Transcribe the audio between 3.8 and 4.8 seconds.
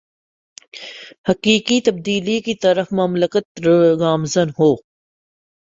گامزن ہو